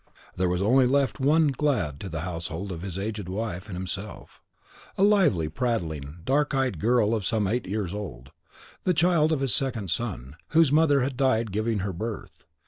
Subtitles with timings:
[0.35, 4.41] There was only left to glad the household of his aged wife and himself,
[4.97, 8.31] a lively, prattling, dark eyed girl of some eight years old,
[8.83, 12.45] the child of his second son, whose mother had died in giving her birth.